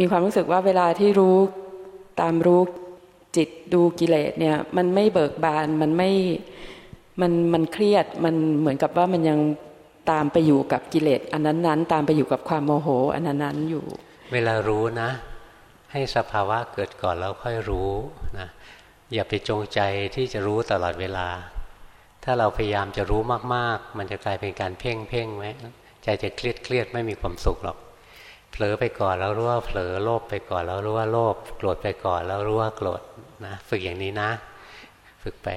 [0.00, 1.36] มีความรู้สึกว่าเวลาที่รู้
[2.20, 2.62] ตามรู้
[3.36, 6.10] จิตดูกิเลสเนี่ย มันไม่เบิกบานมันไม่
[7.20, 9.38] มันมันเครียดมันเหมือนกับว่ามันยัง
[10.10, 13.84] ตามไปอยู่กับกิเลสอันนั้นๆ ตามไปอยู่กับความโมโห อันนั้นๆอยู่
[14.32, 15.10] เวลารู้นะ
[15.92, 17.90] ให้สภาวะเกิดก่อนแล้วค่อยรู้
[18.38, 18.48] นะ
[19.12, 19.80] อย่าไปจงใจ
[20.14, 21.28] ที่จะรู้ตลอดเวลา
[22.24, 23.20] ถ้าเราพยายามจะรู้
[23.54, 25.46] มาก ๆ มันจะกลายเป็นการเพ่งเพ่งไหม
[26.02, 27.78] ใจจะเครียดเครียดไม่มีความสุขหรอก
[28.52, 33.00] เผลอไปก่อนแล้วรู้ว่าเผลอโลภไปก่อนแล้วรู้ว่าโลภโกรธไปก่อนแล้วรู้ว่าโกรธ
[33.46, 34.30] นะ ฝึกอย่างนี้นะ
[35.22, 35.48] ฝึกไป